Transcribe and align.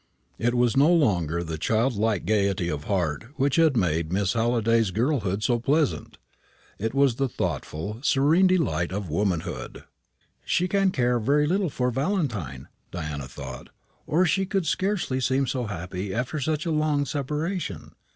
It 0.39 0.55
was 0.55 0.75
no 0.75 0.91
longer 0.91 1.43
the 1.43 1.59
childlike 1.59 2.25
gaiety 2.25 2.69
of 2.69 2.85
heart 2.85 3.25
which 3.35 3.57
had 3.57 3.77
made 3.77 4.11
Miss 4.11 4.33
Halliday's 4.33 4.89
girlhood 4.89 5.43
so 5.43 5.59
pleasant. 5.59 6.17
It 6.79 6.95
was 6.95 7.17
the 7.17 7.29
thoughtful, 7.29 7.99
serene 8.01 8.47
delight 8.47 8.91
of 8.91 9.11
womanhood. 9.11 9.83
"She 10.43 10.67
can 10.67 10.89
care 10.89 11.19
very 11.19 11.45
little 11.45 11.69
for 11.69 11.91
Valentine," 11.91 12.67
Diana 12.89 13.27
thought, 13.27 13.69
"or 14.07 14.25
she 14.25 14.47
could 14.47 14.65
scarcely 14.65 15.19
seem 15.21 15.45
so 15.45 15.65
happy 15.67 16.15
after 16.15 16.39
such 16.39 16.65
a 16.65 16.71
long 16.71 17.05
separation. 17.05 17.91